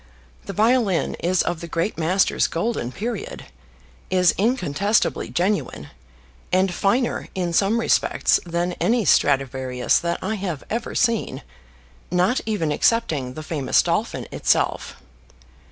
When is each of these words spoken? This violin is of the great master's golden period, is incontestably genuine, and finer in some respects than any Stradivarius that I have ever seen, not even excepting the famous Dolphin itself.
This 0.47 0.55
violin 0.55 1.13
is 1.19 1.43
of 1.43 1.61
the 1.61 1.67
great 1.67 1.95
master's 1.95 2.47
golden 2.47 2.91
period, 2.91 3.45
is 4.09 4.33
incontestably 4.35 5.29
genuine, 5.29 5.89
and 6.51 6.73
finer 6.73 7.27
in 7.35 7.53
some 7.53 7.79
respects 7.79 8.39
than 8.43 8.73
any 8.81 9.05
Stradivarius 9.05 9.99
that 9.99 10.17
I 10.23 10.37
have 10.41 10.63
ever 10.71 10.95
seen, 10.95 11.43
not 12.09 12.41
even 12.47 12.71
excepting 12.71 13.35
the 13.35 13.43
famous 13.43 13.83
Dolphin 13.83 14.25
itself. 14.31 14.95